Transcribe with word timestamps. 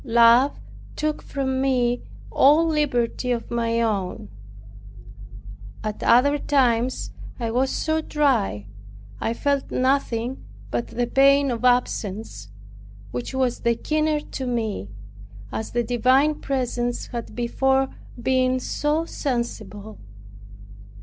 Love 0.03 0.59
took 0.95 1.21
from 1.21 1.61
me 1.61 2.01
all 2.31 2.65
liberty 2.65 3.31
of 3.31 3.51
my 3.51 3.79
own. 3.79 4.29
At 5.83 6.01
other 6.01 6.39
times 6.39 7.11
I 7.39 7.51
was 7.51 7.69
so 7.69 8.01
dry, 8.01 8.65
I 9.19 9.35
felt 9.35 9.69
nothing 9.69 10.43
but 10.71 10.87
the 10.87 11.05
pain 11.05 11.51
of 11.51 11.63
absence, 11.63 12.49
which 13.11 13.35
was 13.35 13.59
the 13.59 13.75
keener 13.75 14.19
to 14.19 14.47
me, 14.47 14.89
as 15.51 15.69
the 15.69 15.83
divine 15.83 16.41
presence 16.41 17.05
had 17.09 17.35
before 17.35 17.87
been 18.19 18.59
so 18.59 19.05
sensible. 19.05 19.99